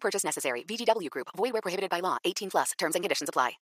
Purchase 0.00 0.24
necessary. 0.24 0.64
VGW 0.64 1.10
Group. 1.10 1.28
Void 1.36 1.52
where 1.52 1.62
prohibited 1.62 1.90
by 1.90 2.00
law. 2.00 2.16
18 2.24 2.48
plus. 2.50 2.72
Terms 2.78 2.94
and 2.94 3.04
conditions 3.04 3.28
apply. 3.28 3.58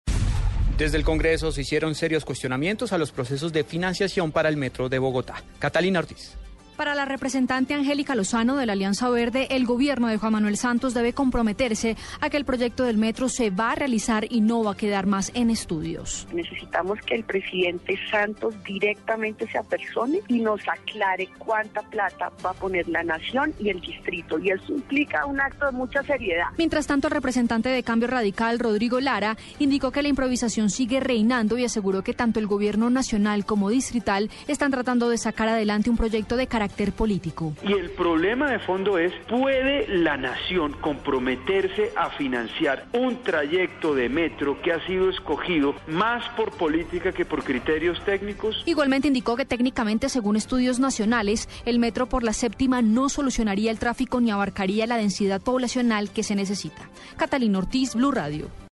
Desde 0.77 0.97
el 0.97 1.03
Congreso 1.03 1.51
se 1.51 1.61
hicieron 1.61 1.93
serios 1.93 2.25
cuestionamientos 2.25 2.91
a 2.91 2.97
los 2.97 3.11
procesos 3.11 3.53
de 3.53 3.63
financiación 3.63 4.31
para 4.31 4.49
el 4.49 4.57
Metro 4.57 4.89
de 4.89 4.97
Bogotá. 4.97 5.43
Catalina 5.59 5.99
Ortiz. 5.99 6.35
Para 6.81 6.95
la 6.95 7.05
representante 7.05 7.75
Angélica 7.75 8.15
Lozano 8.15 8.57
de 8.57 8.65
la 8.65 8.73
Alianza 8.73 9.07
Verde, 9.07 9.49
el 9.51 9.67
gobierno 9.67 10.07
de 10.07 10.17
Juan 10.17 10.33
Manuel 10.33 10.57
Santos 10.57 10.95
debe 10.95 11.13
comprometerse 11.13 11.95
a 12.19 12.31
que 12.31 12.37
el 12.37 12.43
proyecto 12.43 12.85
del 12.85 12.97
metro 12.97 13.29
se 13.29 13.51
va 13.51 13.73
a 13.73 13.75
realizar 13.75 14.25
y 14.27 14.41
no 14.41 14.63
va 14.63 14.71
a 14.71 14.75
quedar 14.75 15.05
más 15.05 15.31
en 15.35 15.51
estudios. 15.51 16.27
Necesitamos 16.33 16.97
que 17.05 17.13
el 17.13 17.23
presidente 17.23 17.99
Santos 18.09 18.55
directamente 18.63 19.47
se 19.51 19.59
apersone 19.59 20.21
y 20.27 20.39
nos 20.39 20.67
aclare 20.67 21.29
cuánta 21.37 21.83
plata 21.83 22.31
va 22.43 22.49
a 22.49 22.53
poner 22.53 22.87
la 22.89 23.03
nación 23.03 23.53
y 23.59 23.69
el 23.69 23.79
distrito. 23.79 24.39
Y 24.39 24.49
eso 24.49 24.73
implica 24.73 25.27
un 25.27 25.39
acto 25.39 25.67
de 25.67 25.73
mucha 25.73 26.01
seriedad. 26.01 26.47
Mientras 26.57 26.87
tanto, 26.87 27.09
el 27.09 27.13
representante 27.13 27.69
de 27.69 27.83
Cambio 27.83 28.07
Radical, 28.07 28.57
Rodrigo 28.57 28.99
Lara, 28.99 29.37
indicó 29.59 29.91
que 29.91 30.01
la 30.01 30.07
improvisación 30.07 30.71
sigue 30.71 30.99
reinando 30.99 31.59
y 31.59 31.63
aseguró 31.63 32.01
que 32.01 32.15
tanto 32.15 32.39
el 32.39 32.47
gobierno 32.47 32.89
nacional 32.89 33.45
como 33.45 33.69
distrital 33.69 34.31
están 34.47 34.71
tratando 34.71 35.09
de 35.09 35.19
sacar 35.19 35.47
adelante 35.47 35.91
un 35.91 35.97
proyecto 35.97 36.37
de 36.37 36.47
carácter 36.71 36.93
político. 36.93 37.53
Y 37.63 37.73
el 37.73 37.91
problema 37.91 38.49
de 38.49 38.59
fondo 38.59 38.97
es, 38.97 39.13
¿puede 39.27 39.87
la 39.87 40.17
nación 40.17 40.73
comprometerse 40.81 41.91
a 41.95 42.09
financiar 42.11 42.85
un 42.93 43.21
trayecto 43.23 43.93
de 43.93 44.09
metro 44.09 44.61
que 44.61 44.71
ha 44.71 44.85
sido 44.85 45.09
escogido 45.09 45.75
más 45.87 46.27
por 46.35 46.51
política 46.51 47.11
que 47.11 47.25
por 47.25 47.43
criterios 47.43 48.03
técnicos? 48.05 48.63
Igualmente 48.65 49.07
indicó 49.07 49.35
que 49.35 49.45
técnicamente, 49.45 50.09
según 50.09 50.35
estudios 50.35 50.79
nacionales, 50.79 51.49
el 51.65 51.79
metro 51.79 52.07
por 52.07 52.23
la 52.23 52.33
séptima 52.33 52.81
no 52.81 53.09
solucionaría 53.09 53.71
el 53.71 53.79
tráfico 53.79 54.21
ni 54.21 54.31
abarcaría 54.31 54.87
la 54.87 54.97
densidad 54.97 55.41
poblacional 55.41 56.09
que 56.09 56.23
se 56.23 56.35
necesita. 56.35 56.89
Catalina 57.17 57.59
Ortiz, 57.59 57.95
Blue 57.95 58.11
Radio. 58.11 58.60